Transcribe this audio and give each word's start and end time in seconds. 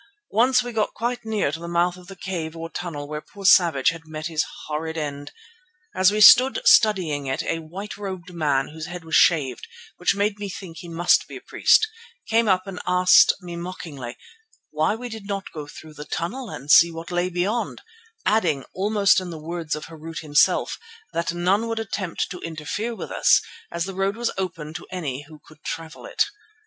Once 0.31 0.63
we 0.63 0.71
got 0.73 0.95
quite 0.95 1.23
near 1.25 1.51
to 1.51 1.59
the 1.59 1.67
mouth 1.67 1.95
of 1.95 2.07
the 2.07 2.15
cave 2.15 2.57
or 2.57 2.71
tunnel 2.71 3.07
where 3.07 3.21
poor 3.21 3.45
Savage 3.45 3.89
had 3.89 4.07
met 4.07 4.25
his 4.25 4.43
horrid 4.65 4.97
end. 4.97 5.31
As 5.93 6.11
we 6.11 6.21
stood 6.21 6.59
studying 6.65 7.27
it 7.27 7.43
a 7.43 7.59
white 7.59 7.97
robed 7.97 8.33
man 8.33 8.69
whose 8.69 8.87
head 8.87 9.05
was 9.05 9.13
shaved, 9.15 9.67
which 9.97 10.15
made 10.15 10.39
me 10.39 10.49
think 10.49 10.77
he 10.79 10.87
must 10.89 11.27
be 11.27 11.35
a 11.35 11.39
priest, 11.39 11.87
came 12.27 12.47
up 12.47 12.65
and 12.65 12.79
asked 12.87 13.33
me 13.41 13.55
mockingly 13.55 14.17
why 14.71 14.95
we 14.95 15.07
did 15.07 15.27
not 15.27 15.51
go 15.53 15.67
through 15.67 15.93
the 15.93 16.03
tunnel 16.05 16.49
and 16.49 16.71
see 16.71 16.91
what 16.91 17.11
lay 17.11 17.29
beyond, 17.29 17.83
adding, 18.25 18.65
almost 18.73 19.19
in 19.19 19.29
the 19.29 19.37
words 19.37 19.75
of 19.75 19.85
Harût 19.85 20.21
himself, 20.21 20.79
that 21.13 21.31
none 21.31 21.67
would 21.67 21.77
attempt 21.77 22.31
to 22.31 22.39
interfere 22.39 22.95
with 22.95 23.11
us 23.11 23.39
as 23.71 23.85
the 23.85 23.93
road 23.93 24.15
was 24.17 24.31
open 24.35 24.73
to 24.73 24.87
any 24.89 25.25
who 25.27 25.39
could 25.45 25.61
travel 25.63 26.07
it. 26.07 26.23